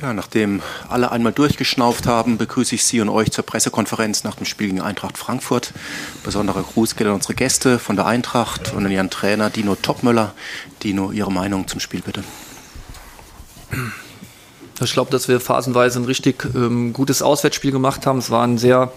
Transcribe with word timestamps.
Ja, 0.00 0.12
nachdem 0.12 0.62
alle 0.88 1.12
einmal 1.12 1.32
durchgeschnauft 1.32 2.06
haben, 2.06 2.38
begrüße 2.38 2.74
ich 2.74 2.84
Sie 2.84 3.00
und 3.00 3.08
euch 3.08 3.30
zur 3.30 3.44
Pressekonferenz 3.44 4.24
nach 4.24 4.36
dem 4.36 4.46
Spiel 4.46 4.68
gegen 4.68 4.80
Eintracht 4.80 5.18
Frankfurt. 5.18 5.72
Besonderer 6.24 6.62
Gruß 6.62 6.96
geht 6.96 7.06
an 7.06 7.14
unsere 7.14 7.34
Gäste 7.34 7.78
von 7.78 7.96
der 7.96 8.06
Eintracht 8.06 8.72
und 8.74 8.84
an 8.84 8.92
ihren 8.92 9.10
Trainer 9.10 9.50
Dino 9.50 9.74
Topmöller. 9.74 10.34
Dino, 10.82 11.12
Ihre 11.12 11.32
Meinung 11.32 11.68
zum 11.68 11.80
Spiel 11.80 12.00
bitte. 12.00 12.24
Ich 14.82 14.92
glaube, 14.92 15.10
dass 15.10 15.28
wir 15.28 15.40
phasenweise 15.40 16.00
ein 16.00 16.04
richtig 16.04 16.46
ähm, 16.54 16.92
gutes 16.92 17.22
Auswärtsspiel 17.22 17.70
gemacht 17.70 18.06
haben. 18.06 18.18
Es 18.18 18.30
war 18.30 18.46
ein 18.46 18.58
sehr 18.58 18.92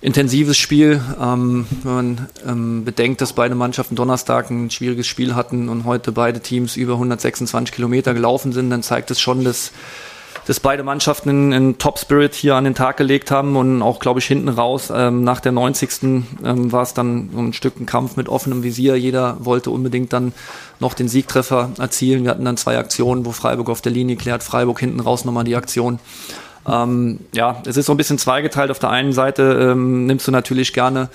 intensives 0.00 0.56
Spiel. 0.56 1.00
Ähm, 1.20 1.66
wenn 1.82 1.92
man 1.92 2.28
ähm, 2.46 2.84
bedenkt, 2.84 3.20
dass 3.20 3.32
beide 3.32 3.54
Mannschaften 3.54 3.96
Donnerstag 3.96 4.50
ein 4.50 4.70
schwieriges 4.70 5.06
Spiel 5.06 5.34
hatten 5.34 5.68
und 5.68 5.84
heute 5.84 6.12
beide 6.12 6.40
Teams 6.40 6.76
über 6.76 6.94
126 6.94 7.74
Kilometer 7.74 8.14
gelaufen 8.14 8.52
sind, 8.52 8.70
dann 8.70 8.82
zeigt 8.82 9.10
es 9.10 9.20
schon, 9.20 9.44
dass, 9.44 9.72
dass 10.46 10.58
beide 10.58 10.82
Mannschaften 10.84 11.52
einen 11.52 11.76
Top-Spirit 11.76 12.34
hier 12.34 12.54
an 12.54 12.64
den 12.64 12.74
Tag 12.74 12.96
gelegt 12.96 13.30
haben 13.30 13.56
und 13.56 13.82
auch, 13.82 13.98
glaube 13.98 14.20
ich, 14.20 14.26
hinten 14.26 14.48
raus. 14.48 14.90
Ähm, 14.94 15.22
nach 15.22 15.40
der 15.40 15.52
90. 15.52 15.90
Ähm, 16.02 16.72
war 16.72 16.82
es 16.82 16.94
dann 16.94 17.28
so 17.34 17.38
ein 17.38 17.52
Stück 17.52 17.78
ein 17.78 17.84
Kampf 17.84 18.16
mit 18.16 18.30
offenem 18.30 18.62
Visier. 18.62 18.96
Jeder 18.96 19.36
wollte 19.40 19.70
unbedingt 19.70 20.14
dann 20.14 20.32
noch 20.78 20.94
den 20.94 21.08
Siegtreffer 21.08 21.72
erzielen. 21.78 22.24
Wir 22.24 22.30
hatten 22.30 22.46
dann 22.46 22.56
zwei 22.56 22.78
Aktionen, 22.78 23.26
wo 23.26 23.32
Freiburg 23.32 23.68
auf 23.68 23.82
der 23.82 23.92
Linie 23.92 24.16
klärt, 24.16 24.42
Freiburg 24.42 24.80
hinten 24.80 25.00
raus 25.00 25.26
nochmal 25.26 25.44
die 25.44 25.56
Aktion. 25.56 25.98
Ähm, 26.68 27.20
ja, 27.34 27.62
es 27.66 27.76
ist 27.76 27.86
so 27.86 27.94
ein 27.94 27.96
bisschen 27.96 28.18
zweigeteilt. 28.18 28.70
Auf 28.70 28.78
der 28.78 28.90
einen 28.90 29.12
Seite 29.12 29.70
ähm, 29.72 30.06
nimmst 30.06 30.26
du 30.26 30.32
natürlich 30.32 30.72
gerne 30.72 31.08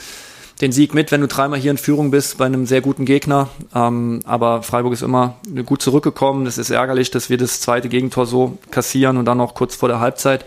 den 0.62 0.72
Sieg 0.72 0.94
mit, 0.94 1.12
wenn 1.12 1.22
du 1.22 1.27
dreimal 1.27 1.59
hier 1.59 1.72
in 1.72 1.77
Führung 1.77 2.12
bist 2.12 2.38
bei 2.38 2.45
einem 2.45 2.66
sehr 2.66 2.81
guten 2.81 3.05
Gegner. 3.05 3.50
Ähm, 3.73 4.22
aber 4.26 4.63
Freiburg 4.63 4.94
ist 4.94 5.02
immer 5.02 5.36
gut 5.66 5.81
zurückgekommen. 5.81 6.45
Es 6.45 6.58
ist 6.58 6.70
ärgerlich, 6.70 7.12
dass 7.12 7.30
wir 7.30 7.38
das 7.38 7.59
zweite 7.59 7.89
Gegentor 7.89 8.26
so 8.26 8.58
kassieren 8.72 9.17
und 9.17 9.26
dann 9.26 9.38
noch 9.38 9.53
kurz 9.53 9.76
vor 9.76 9.89
der 9.89 10.00
Halbzeit. 10.00 10.45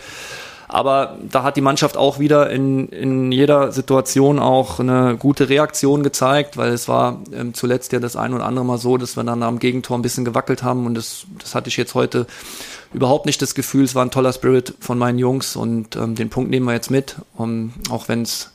Aber 0.70 1.17
da 1.30 1.42
hat 1.45 1.56
die 1.56 1.62
Mannschaft 1.62 1.97
auch 1.97 2.19
wieder 2.19 2.50
in, 2.50 2.89
in 2.89 3.33
jeder 3.33 3.72
Situation 3.72 4.39
auch 4.39 4.81
eine 4.81 5.17
gute 5.17 5.48
Reaktion 5.48 6.03
gezeigt, 6.03 6.59
weil 6.59 6.72
es 6.72 6.89
war 6.89 7.22
ähm, 7.33 7.55
zuletzt 7.55 7.92
ja 7.92 8.00
das 8.00 8.17
ein 8.17 8.34
oder 8.34 8.44
andere 8.44 8.67
Mal 8.67 8.77
so, 8.77 8.98
dass 8.98 9.17
wir 9.17 9.25
dann 9.25 9.42
am 9.42 9.59
Gegentor 9.59 9.97
ein 9.97 10.03
bisschen 10.03 10.27
gewackelt 10.27 10.62
haben 10.62 10.84
und 10.84 10.94
das, 10.94 11.25
das 11.39 11.55
hatte 11.55 11.69
ich 11.69 11.78
jetzt 11.78 11.94
heute 11.94 12.27
überhaupt 12.92 13.27
nicht 13.27 13.42
das 13.42 13.55
Gefühl, 13.55 13.84
es 13.84 13.94
war 13.94 14.05
ein 14.05 14.11
toller 14.11 14.33
Spirit 14.33 14.75
von 14.81 14.98
meinen 14.98 15.19
Jungs 15.19 15.56
und 15.56 15.97
ähm, 15.97 16.14
den 16.14 16.31
Punkt 16.31 16.50
nehmen 16.50 16.67
wir 16.67 16.72
jetzt 16.72 16.91
mit, 16.91 17.17
um, 17.34 17.72
auch 17.91 18.08
wenn 18.08 18.22
es 18.22 18.50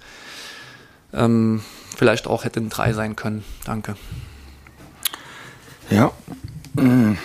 ähm, 1.13 1.61
vielleicht 1.95 2.27
auch 2.27 2.43
hätte 2.43 2.59
ein 2.59 2.69
3 2.69 2.93
sein 2.93 3.15
können. 3.15 3.43
Danke. 3.65 3.95
Ja. 5.89 6.11
Mhm. 6.73 7.17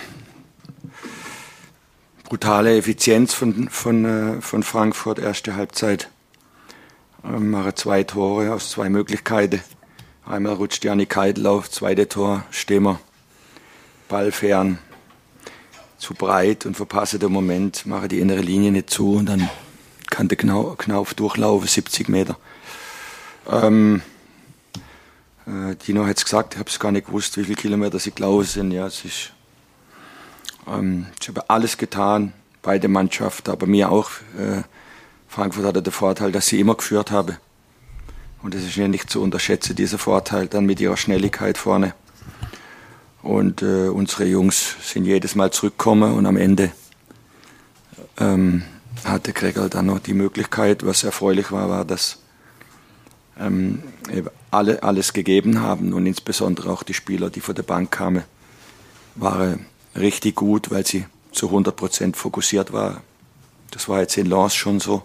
Brutale 2.25 2.77
Effizienz 2.77 3.33
von, 3.33 3.69
von, 3.69 4.05
äh, 4.05 4.41
von 4.41 4.61
Frankfurt, 4.61 5.17
erste 5.17 5.55
Halbzeit. 5.55 6.09
Ähm, 7.23 7.49
mache 7.49 7.73
zwei 7.73 8.03
Tore 8.03 8.53
aus 8.53 8.69
zwei 8.69 8.89
Möglichkeiten. 8.89 9.61
Einmal 10.25 10.53
rutscht 10.53 10.85
Janik 10.85 11.09
Keidel 11.09 11.47
auf, 11.47 11.71
zweite 11.71 12.07
Tor, 12.07 12.43
stehen 12.51 12.83
wir 12.83 12.99
Ball 14.07 14.31
fern 14.31 14.77
zu 15.99 16.13
breit 16.13 16.65
und 16.65 16.75
verpasse 16.75 17.19
den 17.19 17.31
Moment, 17.31 17.85
mache 17.85 18.07
die 18.07 18.19
innere 18.19 18.41
Linie 18.41 18.71
nicht 18.71 18.89
zu 18.89 19.15
und 19.15 19.27
dann 19.27 19.49
kann 20.09 20.27
der 20.27 20.37
Knauf 20.37 21.13
durchlaufen, 21.13 21.67
70 21.67 22.09
Meter. 22.09 22.37
Ähm, 23.47 24.01
äh, 25.45 25.75
Dino 25.75 26.05
hat 26.05 26.17
es 26.17 26.23
gesagt, 26.23 26.53
ich 26.53 26.59
habe 26.59 26.69
es 26.69 26.79
gar 26.79 26.91
nicht 26.91 27.07
gewusst, 27.07 27.37
wie 27.37 27.43
viele 27.43 27.55
Kilometer 27.55 27.99
sie 27.99 28.11
gelaufen 28.11 28.45
sind. 28.45 28.71
Ja, 28.71 28.87
es 28.87 29.05
ist, 29.05 29.33
ähm, 30.67 31.07
ich 31.21 31.27
habe 31.27 31.49
alles 31.49 31.77
getan, 31.77 32.33
beide 32.61 32.87
Mannschaften, 32.87 33.51
aber 33.51 33.67
mir 33.67 33.91
auch. 33.91 34.09
Äh, 34.37 34.63
Frankfurt 35.27 35.65
hatte 35.65 35.83
den 35.83 35.93
Vorteil, 35.93 36.31
dass 36.31 36.47
sie 36.47 36.59
immer 36.59 36.75
geführt 36.75 37.11
habe. 37.11 37.37
Und 38.41 38.55
es 38.55 38.63
ist 38.63 38.77
ja 38.77 38.87
nicht 38.87 39.09
zu 39.09 39.21
unterschätzen, 39.21 39.75
dieser 39.75 39.97
Vorteil 39.97 40.47
dann 40.47 40.65
mit 40.65 40.79
ihrer 40.79 40.97
Schnelligkeit 40.97 41.57
vorne. 41.57 41.93
Und 43.21 43.61
äh, 43.61 43.89
unsere 43.89 44.25
Jungs 44.25 44.75
sind 44.81 45.05
jedes 45.05 45.35
Mal 45.35 45.51
zurückgekommen 45.51 46.13
und 46.13 46.25
am 46.25 46.37
Ende 46.37 46.71
ähm, 48.17 48.63
hatte 49.03 49.33
Gregor 49.33 49.69
dann 49.69 49.87
noch 49.87 49.99
die 49.99 50.13
Möglichkeit, 50.13 50.85
was 50.85 51.03
erfreulich 51.03 51.51
war, 51.51 51.69
war, 51.69 51.85
dass 51.85 52.19
ähm, 53.39 53.83
alle 54.51 54.83
alles 54.83 55.13
gegeben 55.13 55.61
haben 55.61 55.93
und 55.93 56.05
insbesondere 56.05 56.71
auch 56.71 56.83
die 56.83 56.93
Spieler, 56.93 57.29
die 57.29 57.41
von 57.41 57.55
der 57.55 57.63
Bank 57.63 57.91
kamen, 57.91 58.23
waren 59.15 59.65
richtig 59.95 60.35
gut, 60.35 60.71
weil 60.71 60.85
sie 60.85 61.05
zu 61.31 61.47
100 61.47 61.75
Prozent 61.75 62.17
fokussiert 62.17 62.73
waren. 62.73 63.01
Das 63.71 63.87
war 63.87 64.01
jetzt 64.01 64.17
in 64.17 64.25
Lens 64.25 64.55
schon 64.55 64.79
so 64.79 65.03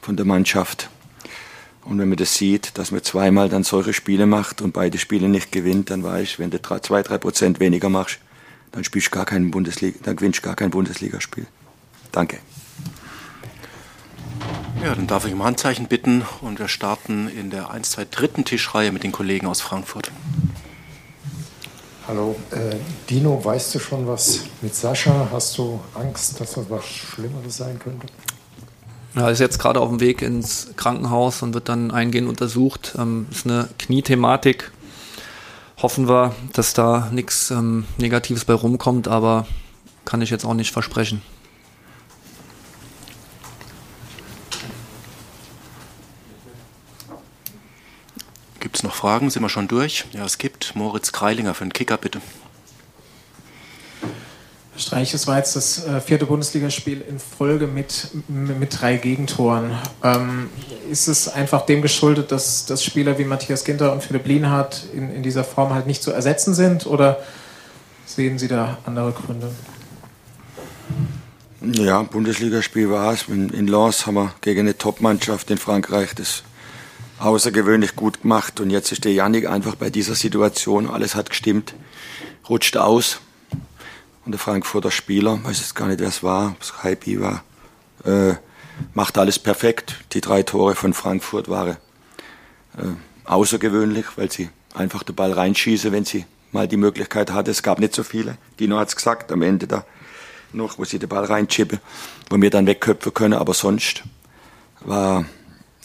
von 0.00 0.16
der 0.16 0.26
Mannschaft. 0.26 0.90
Und 1.88 2.00
wenn 2.00 2.08
man 2.08 2.18
das 2.18 2.34
sieht, 2.34 2.76
dass 2.78 2.90
man 2.90 3.02
zweimal 3.04 3.48
dann 3.48 3.62
solche 3.62 3.92
Spiele 3.92 4.26
macht 4.26 4.60
und 4.60 4.72
beide 4.72 4.98
Spiele 4.98 5.28
nicht 5.28 5.52
gewinnt, 5.52 5.90
dann 5.90 6.02
weiß 6.02 6.22
ich, 6.22 6.38
wenn 6.40 6.50
du 6.50 6.58
drei, 6.58 6.80
zwei, 6.80 7.02
drei 7.02 7.16
Prozent 7.16 7.60
weniger 7.60 7.88
machst, 7.88 8.18
dann 8.72 8.82
spielst 8.82 9.08
du 9.08 9.10
gar 9.12 9.24
kein 9.24 9.52
Bundesliga, 9.52 9.96
dann 10.02 10.16
gewinnst 10.16 10.40
du 10.40 10.42
gar 10.42 10.56
kein 10.56 10.70
Bundesligaspiel. 10.70 11.46
Danke. 12.10 12.38
Ja, 14.82 14.94
dann 14.94 15.06
darf 15.06 15.26
ich 15.26 15.32
um 15.32 15.44
Handzeichen 15.44 15.86
bitten 15.86 16.22
und 16.40 16.58
wir 16.58 16.68
starten 16.68 17.28
in 17.28 17.50
der 17.50 17.70
1, 17.70 17.92
2, 17.92 18.06
dritten 18.10 18.44
Tischreihe 18.44 18.90
mit 18.90 19.04
den 19.04 19.12
Kollegen 19.12 19.46
aus 19.46 19.60
Frankfurt. 19.60 20.10
Hallo, 22.08 22.36
äh, 22.50 22.76
Dino, 23.08 23.44
weißt 23.44 23.76
du 23.76 23.78
schon 23.78 24.06
was 24.06 24.40
mit 24.60 24.74
Sascha? 24.74 25.28
Hast 25.32 25.56
du 25.58 25.80
Angst, 25.94 26.40
dass 26.40 26.52
das 26.52 26.68
was 26.68 26.84
Schlimmeres 26.84 27.56
sein 27.56 27.78
könnte? 27.78 28.06
Er 29.16 29.30
ist 29.30 29.38
jetzt 29.38 29.58
gerade 29.58 29.80
auf 29.80 29.88
dem 29.88 30.00
Weg 30.00 30.20
ins 30.20 30.68
Krankenhaus 30.76 31.42
und 31.42 31.54
wird 31.54 31.70
dann 31.70 31.90
eingehend 31.90 32.28
untersucht. 32.28 32.94
Ähm, 32.98 33.26
ist 33.30 33.46
eine 33.46 33.70
Kniethematik. 33.78 34.72
Hoffen 35.78 36.06
wir, 36.06 36.34
dass 36.52 36.74
da 36.74 37.08
nichts 37.10 37.50
ähm, 37.50 37.86
Negatives 37.96 38.44
bei 38.44 38.52
rumkommt, 38.52 39.08
aber 39.08 39.46
kann 40.04 40.20
ich 40.20 40.28
jetzt 40.28 40.44
auch 40.44 40.52
nicht 40.52 40.70
versprechen. 40.70 41.22
Gibt 48.60 48.76
es 48.76 48.82
noch 48.82 48.94
Fragen? 48.94 49.30
Sind 49.30 49.40
wir 49.40 49.48
schon 49.48 49.66
durch? 49.66 50.04
Ja, 50.12 50.26
es 50.26 50.36
gibt. 50.36 50.76
Moritz 50.76 51.12
Kreilinger 51.12 51.54
für 51.54 51.64
den 51.64 51.72
Kicker, 51.72 51.96
bitte. 51.96 52.20
Streich, 54.76 55.14
es 55.14 55.26
war 55.26 55.38
jetzt 55.38 55.56
das 55.56 55.86
äh, 55.86 56.00
vierte 56.00 56.26
Bundesligaspiel 56.26 57.00
in 57.00 57.18
Folge 57.18 57.66
mit, 57.66 58.08
mit 58.28 58.80
drei 58.80 58.96
Gegentoren. 58.96 59.72
Ähm, 60.04 60.50
ist 60.90 61.08
es 61.08 61.28
einfach 61.28 61.64
dem 61.64 61.82
geschuldet, 61.82 62.30
dass, 62.30 62.66
dass 62.66 62.84
Spieler 62.84 63.18
wie 63.18 63.24
Matthias 63.24 63.64
Ginter 63.64 63.92
und 63.92 64.02
Philipp 64.02 64.26
Lienhardt 64.26 64.84
in, 64.94 65.14
in 65.14 65.22
dieser 65.22 65.44
Form 65.44 65.72
halt 65.72 65.86
nicht 65.86 66.02
zu 66.02 66.12
ersetzen 66.12 66.54
sind 66.54 66.86
oder 66.86 67.20
sehen 68.04 68.38
Sie 68.38 68.48
da 68.48 68.78
andere 68.84 69.12
Gründe? 69.12 69.50
Ja, 71.62 72.02
Bundesligaspiel 72.02 72.90
war 72.90 73.14
es. 73.14 73.28
In, 73.28 73.48
in 73.50 73.66
Lens 73.66 74.06
haben 74.06 74.14
wir 74.14 74.34
gegen 74.42 74.60
eine 74.60 74.76
Top-Mannschaft 74.76 75.50
in 75.50 75.58
Frankreich 75.58 76.14
das 76.14 76.42
außergewöhnlich 77.18 77.96
gut 77.96 78.22
gemacht 78.22 78.60
und 78.60 78.68
jetzt 78.68 78.92
ist 78.92 79.04
der 79.04 79.12
Janik 79.12 79.48
einfach 79.48 79.74
bei 79.74 79.88
dieser 79.88 80.14
Situation, 80.14 80.90
alles 80.90 81.14
hat 81.14 81.30
gestimmt, 81.30 81.74
rutscht 82.48 82.76
aus 82.76 83.20
und 84.26 84.32
der 84.32 84.40
Frankfurter 84.40 84.90
Spieler, 84.90 85.42
weiß 85.44 85.60
jetzt 85.60 85.76
gar 85.76 85.86
nicht, 85.86 86.00
wer 86.00 86.08
es 86.08 86.22
war, 86.22 86.50
ob 86.50 86.62
es 86.62 86.82
Haibi 86.82 87.20
war, 87.20 87.44
äh, 88.04 88.34
macht 88.92 89.16
alles 89.18 89.38
perfekt. 89.38 90.04
Die 90.12 90.20
drei 90.20 90.42
Tore 90.42 90.74
von 90.74 90.92
Frankfurt 90.92 91.48
waren 91.48 91.76
äh, 92.76 92.82
außergewöhnlich, 93.24 94.04
weil 94.16 94.30
sie 94.30 94.50
einfach 94.74 95.04
den 95.04 95.14
Ball 95.14 95.32
reinschießen, 95.32 95.92
wenn 95.92 96.04
sie 96.04 96.26
mal 96.50 96.66
die 96.66 96.76
Möglichkeit 96.76 97.32
hatte. 97.32 97.52
Es 97.52 97.62
gab 97.62 97.78
nicht 97.78 97.94
so 97.94 98.02
viele. 98.02 98.36
Dino 98.58 98.78
hat 98.78 98.88
es 98.88 98.96
gesagt, 98.96 99.30
am 99.30 99.42
Ende 99.42 99.68
da 99.68 99.84
noch, 100.52 100.78
wo 100.78 100.84
sie 100.84 100.98
den 100.98 101.08
Ball 101.08 101.24
reinschippen, 101.24 101.78
wo 102.28 102.40
wir 102.40 102.50
dann 102.50 102.66
wegköpfen 102.66 103.14
können, 103.14 103.34
aber 103.34 103.54
sonst 103.54 104.02
war, 104.80 105.24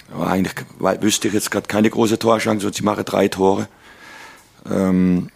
war 0.09 0.31
eigentlich, 0.31 0.55
wüsste 0.79 1.27
ich 1.27 1.33
jetzt 1.35 1.51
gerade 1.51 1.67
keine 1.67 1.89
große 1.89 2.17
Torchance 2.17 2.65
und 2.65 2.73
sie 2.73 2.83
machen 2.83 3.05
drei 3.05 3.27
Tore. 3.27 3.67
Ähm, 4.69 5.29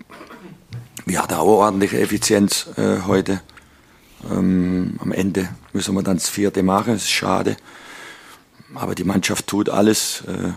wir 1.06 1.22
hatten 1.22 1.36
auch 1.36 1.46
ordentliche 1.46 2.00
Effizienz 2.00 2.68
äh, 2.78 3.02
heute. 3.06 3.42
Ähm, 4.30 5.00
am 5.00 5.12
Ende 5.12 5.50
müssen 5.72 5.94
wir 5.94 6.04
dann 6.04 6.18
das 6.18 6.30
vierte 6.30 6.64
machen, 6.64 6.94
das 6.94 7.04
ist 7.04 7.12
schade. 7.12 7.58
Aber 8.74 8.96
die 8.96 9.04
Mannschaft 9.04 9.48
tut 9.48 9.70
alles. 9.70 10.24
Äh, 10.28 10.54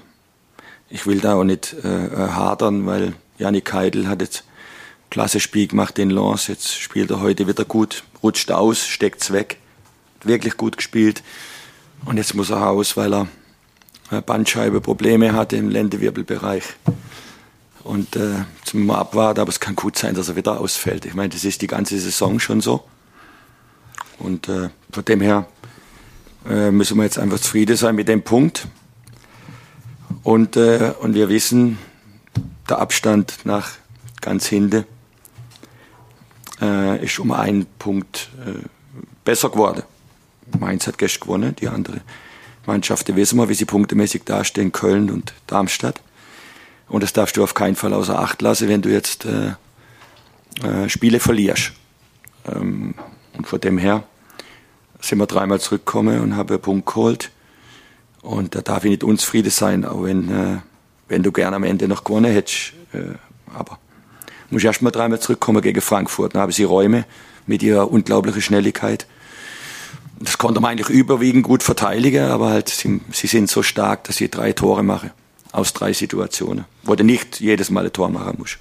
ich 0.89 1.07
will 1.07 1.21
da 1.21 1.35
auch 1.35 1.45
nicht 1.45 1.77
äh, 1.85 2.07
äh 2.07 2.29
hadern, 2.31 2.87
weil 2.87 3.13
Janik 3.37 3.73
Heidel 3.73 4.09
hat 4.09 4.23
jetzt 4.23 4.45
klasse 5.11 5.39
Spiel 5.39 5.67
gemacht 5.67 5.99
in 5.99 6.11
Lens. 6.11 6.47
Jetzt 6.47 6.79
spielt 6.79 7.11
er 7.11 7.21
heute 7.21 7.47
wieder 7.47 7.65
gut, 7.65 8.05
rutscht 8.23 8.51
aus, 8.51 8.87
steckt's 8.87 9.33
weg. 9.33 9.59
Wirklich 10.25 10.57
gut 10.57 10.79
gespielt. 10.79 11.23
Und 12.07 12.17
jetzt 12.17 12.35
muss 12.35 12.51
er 12.51 12.59
raus, 12.59 12.97
weil 12.97 13.13
er 13.13 13.29
äh, 14.11 14.23
Bandscheibe 14.23 14.81
Probleme 14.81 15.35
hatte 15.35 15.57
im 15.57 15.69
Lendewirbelbereich. 15.69 16.65
Und 17.85 18.17
äh, 18.17 18.45
zum 18.65 18.91
abwarten, 18.91 19.41
aber 19.41 19.51
es 19.51 19.61
kann 19.61 19.77
gut 19.77 19.97
sein, 19.97 20.15
dass 20.15 20.29
er 20.29 20.37
wieder 20.37 20.61
ausfällt. 20.61 21.05
Ich 21.05 21.15
meine, 21.15 21.31
das 21.31 21.45
ist 21.45 21.63
die 21.63 21.67
ganze 21.67 21.99
Saison 21.99 22.41
schon 22.41 22.61
so. 22.61 22.85
Und 24.19 24.49
äh, 24.49 24.71
von 24.91 25.05
dem 25.05 25.21
her 25.21 25.47
äh, 26.49 26.71
müssen 26.71 26.97
wir 26.97 27.05
jetzt 27.05 27.19
einfach 27.19 27.39
zufrieden 27.39 27.77
sein 27.77 27.95
mit 27.95 28.09
dem 28.09 28.23
Punkt. 28.23 28.67
Und, 30.23 30.57
äh, 30.57 30.93
und 31.01 31.15
wir 31.15 31.29
wissen, 31.29 31.79
der 32.69 32.79
Abstand 32.79 33.39
nach 33.45 33.71
ganz 34.21 34.47
hinten 34.47 34.85
äh, 36.61 37.05
ist 37.05 37.19
um 37.19 37.33
einen 37.33 37.67
Punkt 37.79 38.31
äh, 38.45 38.67
besser 39.25 39.51
geworden. 39.51 39.83
Mainz 40.59 40.87
hat 40.87 40.99
gestern 40.99 41.21
gewonnen, 41.21 41.57
die 41.57 41.69
andere 41.69 42.01
Mannschaften 42.67 43.17
wissen 43.17 43.39
wir, 43.39 43.49
wie 43.49 43.55
sie 43.55 43.65
punktemäßig 43.65 44.25
dastehen, 44.25 44.73
Köln 44.73 45.11
und 45.11 45.33
Darmstadt. 45.47 46.01
Und 46.89 47.03
das 47.03 47.13
darfst 47.13 47.37
du 47.37 47.43
auf 47.43 47.55
keinen 47.55 47.77
Fall 47.77 47.93
außer 47.93 48.19
Acht 48.19 48.41
lassen, 48.43 48.69
wenn 48.69 48.83
du 48.83 48.89
jetzt 48.89 49.27
äh, 49.27 49.53
äh, 50.67 50.89
Spiele 50.89 51.21
verlierst. 51.21 51.73
Ähm, 52.47 52.95
und 53.37 53.47
von 53.47 53.61
dem 53.61 53.79
her 53.79 54.05
sind 55.01 55.19
wir 55.19 55.27
dreimal 55.27 55.61
zurückgekommen 55.61 56.21
und 56.21 56.37
haben 56.37 56.49
einen 56.49 56.61
Punkt 56.61 56.87
geholt. 56.87 57.31
Und 58.23 58.55
da 58.55 58.63
darf 58.63 58.85
ich 58.85 58.91
nicht 58.91 59.05
unzufrieden 59.05 59.51
sein, 59.51 59.85
auch 59.85 60.05
wenn, 60.05 60.31
äh, 60.31 60.59
wenn 61.09 61.23
du 61.23 61.31
gerne 61.31 61.57
am 61.57 61.65
Ende 61.65 61.89
noch 61.89 62.05
gewonnen 62.05 62.33
hättest. 62.33 62.73
Äh, 62.93 63.15
aber 63.55 63.79
muss 64.51 64.65
erst 64.65 64.81
mal 64.81 64.91
dreimal 64.91 65.21
zurückkommen 65.21 65.61
gegen 65.61 65.81
Frankfurt. 65.83 66.35
Dann 66.35 66.43
haben 66.43 66.53
sie 66.53 66.65
Räume 66.65 67.05
mit 67.47 67.63
ihrer 67.63 67.91
unglaublichen 67.91 68.41
Schnelligkeit. 68.41 69.07
Das 70.21 70.39
konnte 70.39 70.61
man 70.61 70.73
eigentlich 70.73 70.89
überwiegend 70.89 71.45
gut 71.45 71.63
verteidigen, 71.63 72.25
aber 72.25 72.49
halt 72.49 72.71
sie, 72.71 73.01
sie 73.13 73.27
sind 73.27 73.49
so 73.51 73.63
stark, 73.63 74.05
dass 74.05 74.17
sie 74.17 74.31
drei 74.31 74.53
Tore 74.53 74.83
machen 74.83 75.11
aus 75.53 75.73
drei 75.73 75.93
Situationen, 75.93 76.65
wo 76.83 76.95
du 76.95 77.05
nicht 77.05 77.41
jedes 77.41 77.71
Mal 77.71 77.85
ein 77.85 77.93
Tor 77.93 78.09
machen 78.09 78.37
musst. 78.39 78.59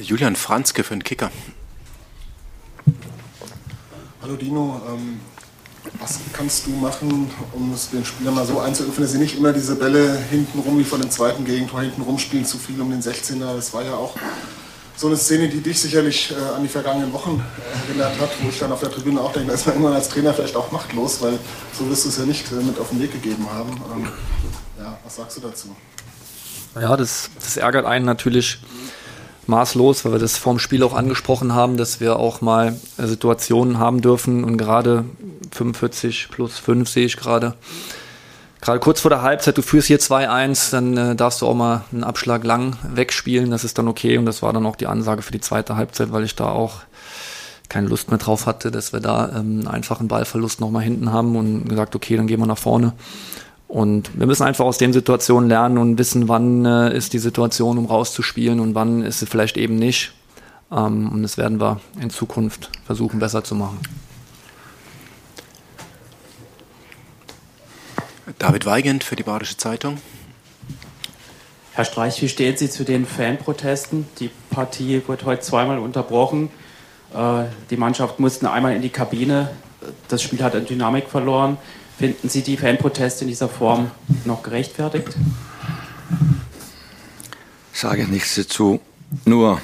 Julian 0.00 0.36
Franzke 0.36 0.84
für 0.84 0.94
den 0.94 1.02
Kicker. 1.02 1.30
Hallo 4.22 4.36
Dino, 4.36 4.80
ähm, 4.88 5.20
was 5.98 6.20
kannst 6.32 6.66
du 6.66 6.70
machen, 6.70 7.30
um 7.52 7.72
es 7.72 7.90
den 7.90 8.04
Spielern 8.04 8.34
mal 8.34 8.46
so 8.46 8.60
einzuöffnen, 8.60 9.02
dass 9.02 9.12
sie 9.12 9.18
nicht 9.18 9.36
immer 9.36 9.52
diese 9.52 9.74
Bälle 9.76 10.16
hinten 10.30 10.60
rum 10.60 10.78
wie 10.78 10.84
vor 10.84 10.98
dem 10.98 11.10
zweiten 11.10 11.44
Gegentor 11.44 11.82
hinten 11.82 12.02
rumspielen, 12.02 12.44
zu 12.44 12.58
viel 12.58 12.80
um 12.80 12.90
den 12.90 13.02
16er. 13.02 13.54
Das 13.56 13.72
war 13.74 13.84
ja 13.84 13.94
auch 13.94 14.14
so 14.98 15.06
eine 15.06 15.16
Szene, 15.16 15.48
die 15.48 15.60
dich 15.60 15.80
sicherlich 15.80 16.32
äh, 16.32 16.56
an 16.56 16.62
die 16.62 16.68
vergangenen 16.68 17.12
Wochen 17.12 17.40
erinnert 17.86 18.18
hat, 18.20 18.30
wo 18.42 18.48
ich 18.48 18.58
dann 18.58 18.72
auf 18.72 18.80
der 18.80 18.90
Tribüne 18.90 19.20
auch 19.20 19.32
denke, 19.32 19.48
da 19.48 19.54
ist 19.54 19.66
man 19.66 19.76
irgendwann 19.76 19.94
als 19.94 20.08
Trainer 20.08 20.34
vielleicht 20.34 20.56
auch 20.56 20.72
machtlos, 20.72 21.22
weil 21.22 21.38
so 21.72 21.88
wirst 21.88 22.04
du 22.04 22.08
es 22.08 22.18
ja 22.18 22.24
nicht 22.24 22.50
äh, 22.50 22.56
mit 22.56 22.80
auf 22.80 22.90
den 22.90 23.00
Weg 23.00 23.12
gegeben 23.12 23.46
haben. 23.48 23.70
Ähm, 23.94 24.08
ja, 24.76 24.98
was 25.04 25.14
sagst 25.14 25.36
du 25.36 25.40
dazu? 25.42 25.76
Ja, 26.74 26.96
das, 26.96 27.30
das 27.36 27.56
ärgert 27.56 27.86
einen 27.86 28.06
natürlich 28.06 28.58
maßlos, 29.46 30.04
weil 30.04 30.12
wir 30.12 30.18
das 30.18 30.36
vorm 30.36 30.58
Spiel 30.58 30.82
auch 30.82 30.94
angesprochen 30.94 31.54
haben, 31.54 31.76
dass 31.76 32.00
wir 32.00 32.16
auch 32.16 32.40
mal 32.40 32.76
äh, 32.98 33.06
Situationen 33.06 33.78
haben 33.78 34.00
dürfen 34.00 34.42
und 34.42 34.58
gerade 34.58 35.04
45 35.52 36.28
plus 36.32 36.58
5 36.58 36.88
sehe 36.88 37.06
ich 37.06 37.16
gerade. 37.16 37.54
Gerade 38.60 38.80
kurz 38.80 39.00
vor 39.00 39.10
der 39.10 39.22
Halbzeit, 39.22 39.56
du 39.56 39.62
führst 39.62 39.86
hier 39.86 40.00
2-1, 40.00 40.72
dann 40.72 40.96
äh, 40.96 41.14
darfst 41.14 41.40
du 41.40 41.46
auch 41.46 41.54
mal 41.54 41.84
einen 41.92 42.02
Abschlag 42.02 42.44
lang 42.44 42.76
wegspielen, 42.82 43.50
das 43.50 43.62
ist 43.62 43.78
dann 43.78 43.86
okay 43.86 44.18
und 44.18 44.26
das 44.26 44.42
war 44.42 44.52
dann 44.52 44.66
auch 44.66 44.76
die 44.76 44.88
Ansage 44.88 45.22
für 45.22 45.32
die 45.32 45.40
zweite 45.40 45.76
Halbzeit, 45.76 46.10
weil 46.10 46.24
ich 46.24 46.34
da 46.34 46.50
auch 46.50 46.80
keine 47.68 47.86
Lust 47.86 48.10
mehr 48.10 48.18
drauf 48.18 48.46
hatte, 48.46 48.70
dass 48.70 48.92
wir 48.92 49.00
da 49.00 49.30
ähm, 49.36 49.68
einfach 49.68 50.00
einen 50.00 50.08
Ballverlust 50.08 50.60
nochmal 50.60 50.82
hinten 50.82 51.12
haben 51.12 51.36
und 51.36 51.68
gesagt, 51.68 51.94
okay, 51.94 52.16
dann 52.16 52.26
gehen 52.26 52.40
wir 52.40 52.46
nach 52.46 52.58
vorne. 52.58 52.94
Und 53.68 54.18
wir 54.18 54.26
müssen 54.26 54.44
einfach 54.44 54.64
aus 54.64 54.78
den 54.78 54.94
Situationen 54.94 55.48
lernen 55.48 55.76
und 55.76 55.98
wissen, 55.98 56.28
wann 56.28 56.64
äh, 56.64 56.96
ist 56.96 57.12
die 57.12 57.18
Situation, 57.18 57.76
um 57.76 57.84
rauszuspielen 57.84 58.60
und 58.60 58.74
wann 58.74 59.02
ist 59.02 59.20
sie 59.20 59.26
vielleicht 59.26 59.58
eben 59.58 59.76
nicht. 59.76 60.12
Ähm, 60.72 61.10
und 61.12 61.22
das 61.22 61.36
werden 61.36 61.60
wir 61.60 61.80
in 62.00 62.08
Zukunft 62.08 62.70
versuchen, 62.86 63.18
besser 63.18 63.44
zu 63.44 63.54
machen. 63.54 63.78
David 68.48 68.64
Weigand 68.64 69.04
für 69.04 69.14
die 69.14 69.24
Badische 69.24 69.58
Zeitung. 69.58 69.98
Herr 71.72 71.84
Streich, 71.84 72.22
wie 72.22 72.30
stehen 72.30 72.56
Sie 72.56 72.70
zu 72.70 72.82
den 72.82 73.04
Fanprotesten? 73.04 74.08
Die 74.20 74.30
Partie 74.48 75.02
wird 75.06 75.26
heute 75.26 75.42
zweimal 75.42 75.78
unterbrochen. 75.78 76.48
Äh, 77.12 77.44
die 77.68 77.76
Mannschaft 77.76 78.20
musste 78.20 78.50
einmal 78.50 78.74
in 78.74 78.80
die 78.80 78.88
Kabine. 78.88 79.50
Das 80.08 80.22
Spiel 80.22 80.42
hat 80.42 80.54
an 80.54 80.64
Dynamik 80.64 81.10
verloren. 81.10 81.58
Finden 81.98 82.30
Sie 82.30 82.40
die 82.40 82.56
Fanproteste 82.56 83.24
in 83.24 83.28
dieser 83.28 83.50
Form 83.50 83.90
noch 84.24 84.42
gerechtfertigt? 84.42 85.08
Ich 87.74 87.80
sage 87.80 88.08
nichts 88.08 88.34
dazu. 88.36 88.80
Nur, 89.26 89.60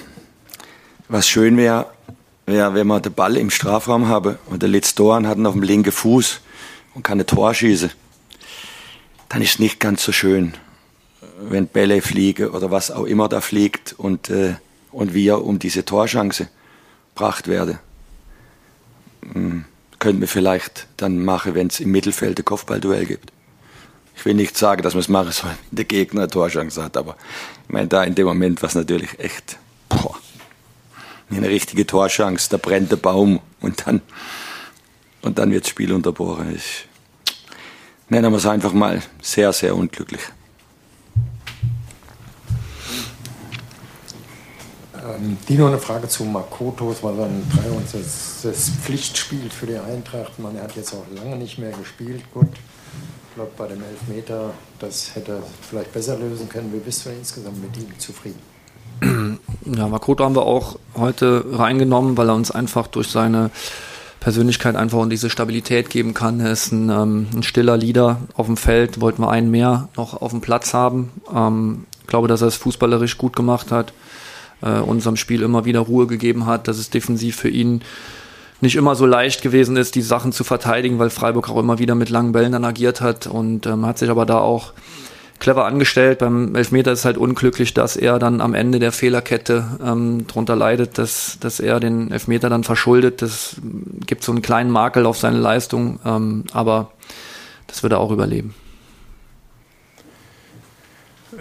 was 1.08 1.26
schön 1.26 1.56
wäre, 1.56 1.86
wäre, 2.44 2.74
wenn 2.74 2.86
man 2.86 3.00
den 3.00 3.14
Ball 3.14 3.38
im 3.38 3.48
Strafraum 3.48 4.08
habe 4.08 4.38
und 4.50 4.60
der 4.60 4.68
Litz 4.68 4.94
Doran 4.94 5.26
hat 5.26 5.38
ihn 5.38 5.46
auf 5.46 5.54
dem 5.54 5.62
linken 5.62 5.90
Fuß 5.90 6.40
und 6.92 7.02
kann 7.02 7.18
ein 7.18 7.26
Tor 7.26 7.54
schießen. 7.54 7.90
Dann 9.34 9.42
ist 9.42 9.50
es 9.50 9.58
nicht 9.58 9.80
ganz 9.80 10.02
so 10.02 10.12
schön, 10.12 10.54
wenn 11.42 11.66
Bälle 11.66 12.00
fliegen 12.00 12.48
oder 12.48 12.70
was 12.70 12.90
auch 12.90 13.04
immer 13.04 13.28
da 13.28 13.42
fliegt 13.42 13.94
und, 13.98 14.30
äh, 14.30 14.54
und 14.90 15.12
wir 15.12 15.44
um 15.44 15.58
diese 15.58 15.84
Torchance 15.84 16.48
gebracht 17.14 17.48
werden. 17.48 17.78
Hm 19.32 19.66
könnten 20.04 20.20
wir 20.20 20.28
vielleicht 20.28 20.86
dann 20.98 21.24
machen, 21.24 21.54
wenn 21.54 21.68
es 21.68 21.80
im 21.80 21.90
Mittelfeld 21.90 22.38
ein 22.38 22.44
Kopfballduell 22.44 23.06
gibt. 23.06 23.32
Ich 24.14 24.26
will 24.26 24.34
nicht 24.34 24.54
sagen, 24.54 24.82
dass 24.82 24.92
man 24.92 25.00
es 25.00 25.08
machen 25.08 25.32
soll, 25.32 25.48
wenn 25.70 25.76
der 25.76 25.86
Gegner 25.86 26.20
eine 26.22 26.30
Torchance 26.30 26.84
hat, 26.84 26.98
aber 26.98 27.16
ich 27.66 27.72
meine, 27.72 27.88
da 27.88 28.04
in 28.04 28.14
dem 28.14 28.26
Moment 28.26 28.60
war 28.60 28.68
es 28.68 28.74
natürlich 28.74 29.18
echt 29.18 29.56
boah, 29.88 30.14
eine 31.30 31.48
richtige 31.48 31.86
Torchance, 31.86 32.50
da 32.50 32.58
brennt 32.58 32.92
der 32.92 32.96
Baum 32.96 33.40
und 33.62 33.86
dann, 33.86 34.02
und 35.22 35.38
dann 35.38 35.50
wird 35.52 35.64
das 35.64 35.70
Spiel 35.70 35.90
unterbrochen. 35.90 36.54
Ich, 36.54 36.86
nennen 38.08 38.32
wir 38.32 38.38
es 38.38 38.46
einfach 38.46 38.72
mal 38.72 39.02
sehr, 39.20 39.52
sehr 39.52 39.74
unglücklich. 39.76 40.20
Ähm, 45.04 45.36
Dino, 45.48 45.66
eine 45.66 45.78
Frage 45.78 46.08
zu 46.08 46.24
Makoto. 46.24 46.90
Es 46.90 47.02
war 47.02 47.12
dann 47.12 47.42
das, 47.92 48.40
das 48.42 48.70
Pflichtspiel 48.70 49.50
für 49.50 49.66
die 49.66 49.76
Eintracht. 49.76 50.38
Man 50.38 50.58
hat 50.60 50.76
jetzt 50.76 50.94
auch 50.94 51.04
lange 51.14 51.36
nicht 51.36 51.58
mehr 51.58 51.72
gespielt. 51.72 52.22
Gut, 52.32 52.48
ich 53.28 53.34
glaube, 53.34 53.50
bei 53.56 53.68
dem 53.68 53.82
Elfmeter, 53.82 54.54
das 54.78 55.14
hätte 55.14 55.32
er 55.32 55.42
vielleicht 55.60 55.92
besser 55.92 56.16
lösen 56.16 56.48
können. 56.48 56.72
Wie 56.72 56.78
bist 56.78 57.04
du 57.04 57.10
insgesamt 57.10 57.60
mit 57.62 57.76
ihm 57.76 57.98
zufrieden? 57.98 58.40
Ja, 59.66 59.88
Makoto 59.88 60.22
haben 60.22 60.36
wir 60.36 60.44
auch 60.44 60.78
heute 60.94 61.42
reingenommen, 61.50 62.18
weil 62.18 62.28
er 62.28 62.34
uns 62.34 62.50
einfach 62.50 62.86
durch 62.86 63.08
seine 63.08 63.50
Persönlichkeit 64.24 64.74
einfach 64.74 64.98
und 64.98 65.10
diese 65.10 65.30
Stabilität 65.30 65.90
geben 65.90 66.14
kann. 66.14 66.40
Er 66.40 66.50
ist 66.50 66.72
ein, 66.72 66.88
ähm, 66.88 67.26
ein 67.34 67.42
stiller 67.42 67.76
Leader 67.76 68.20
auf 68.34 68.46
dem 68.46 68.56
Feld, 68.56 69.00
wollten 69.00 69.22
wir 69.22 69.30
einen 69.30 69.50
mehr 69.50 69.88
noch 69.96 70.20
auf 70.20 70.30
dem 70.30 70.40
Platz 70.40 70.74
haben. 70.74 71.12
Ähm, 71.32 71.84
ich 72.00 72.06
glaube, 72.06 72.26
dass 72.26 72.40
er 72.40 72.48
es 72.48 72.56
fußballerisch 72.56 73.18
gut 73.18 73.36
gemacht 73.36 73.70
hat 73.70 73.92
äh, 74.62 74.80
unserem 74.80 75.16
Spiel 75.16 75.42
immer 75.42 75.64
wieder 75.64 75.80
Ruhe 75.80 76.06
gegeben 76.06 76.46
hat, 76.46 76.68
dass 76.68 76.78
es 76.78 76.90
defensiv 76.90 77.36
für 77.36 77.50
ihn 77.50 77.82
nicht 78.60 78.76
immer 78.76 78.94
so 78.94 79.04
leicht 79.04 79.42
gewesen 79.42 79.76
ist, 79.76 79.94
die 79.94 80.02
Sachen 80.02 80.32
zu 80.32 80.42
verteidigen, 80.42 80.98
weil 80.98 81.10
Freiburg 81.10 81.50
auch 81.50 81.58
immer 81.58 81.78
wieder 81.78 81.94
mit 81.94 82.08
langen 82.08 82.32
Bällen 82.32 82.52
dann 82.52 82.64
agiert 82.64 83.00
hat 83.00 83.26
und 83.26 83.66
ähm, 83.66 83.84
hat 83.84 83.98
sich 83.98 84.08
aber 84.08 84.24
da 84.24 84.38
auch 84.38 84.72
clever 85.44 85.66
angestellt. 85.66 86.20
Beim 86.20 86.54
Elfmeter 86.54 86.90
ist 86.90 87.00
es 87.00 87.04
halt 87.04 87.18
unglücklich, 87.18 87.74
dass 87.74 87.96
er 87.96 88.18
dann 88.18 88.40
am 88.40 88.54
Ende 88.54 88.78
der 88.78 88.92
Fehlerkette 88.92 89.78
ähm, 89.84 90.26
drunter 90.26 90.56
leidet, 90.56 90.96
dass, 90.96 91.36
dass 91.38 91.60
er 91.60 91.80
den 91.80 92.10
Elfmeter 92.10 92.48
dann 92.48 92.64
verschuldet. 92.64 93.20
Das 93.20 93.56
gibt 94.06 94.24
so 94.24 94.32
einen 94.32 94.40
kleinen 94.40 94.70
Makel 94.70 95.04
auf 95.04 95.18
seine 95.18 95.36
Leistung, 95.36 96.00
ähm, 96.06 96.44
aber 96.52 96.92
das 97.66 97.82
wird 97.82 97.92
er 97.92 98.00
auch 98.00 98.10
überleben. 98.10 98.54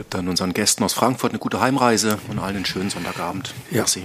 Dann 0.09 0.27
unseren 0.27 0.53
Gästen 0.53 0.83
aus 0.83 0.93
Frankfurt 0.93 1.31
eine 1.31 1.39
gute 1.39 1.61
Heimreise 1.61 2.19
und 2.27 2.39
allen 2.39 2.57
einen 2.57 2.65
schönen 2.65 2.89
Sonntagabend. 2.89 3.53
Ja. 3.71 3.77
Merci. 3.77 4.03